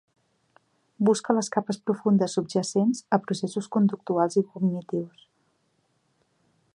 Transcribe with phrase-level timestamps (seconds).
[1.09, 5.25] Busca les capes profundes subjacents a processos conductuals i cognitius.